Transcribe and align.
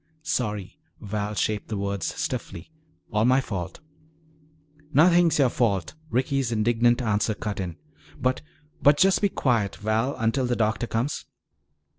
"Sorry," 0.23 0.79
Val 0.99 1.35
shaped 1.35 1.67
the 1.67 1.77
words 1.77 2.15
stiffly, 2.15 2.71
"all 3.11 3.23
my 3.23 3.39
fault." 3.39 3.81
"Nothing's 4.91 5.37
your 5.37 5.49
fault," 5.49 5.93
Ricky's 6.09 6.51
indignant 6.51 7.03
answer 7.03 7.35
cut 7.35 7.59
in. 7.59 7.75
"But 8.17 8.41
but 8.81 8.97
just 8.97 9.21
be 9.21 9.29
quiet, 9.29 9.75
Val, 9.75 10.15
until 10.15 10.47
the 10.47 10.55
doctor 10.55 10.87
comes." 10.87 11.25